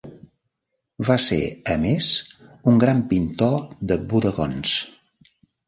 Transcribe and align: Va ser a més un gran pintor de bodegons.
Va 1.09 1.17
ser 1.25 1.37
a 1.73 1.75
més 1.83 2.09
un 2.73 2.81
gran 2.85 3.05
pintor 3.13 3.55
de 3.93 4.01
bodegons. 4.17 4.77